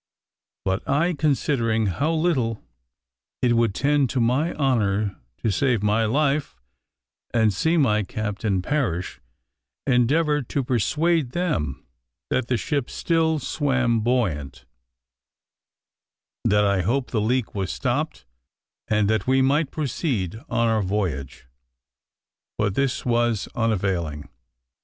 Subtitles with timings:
[0.65, 2.63] But I, considering how little
[3.43, 6.59] it would tend to my honor to save my life,
[7.35, 9.21] and see my captain perish,
[9.85, 11.85] endeavored to persuade them
[12.31, 14.65] that the ship still swam buoyant,
[16.43, 18.25] that I hoped the leak was stopped,
[18.87, 21.45] and that we might proceed on our voyage;
[22.57, 24.29] but this was unavailing.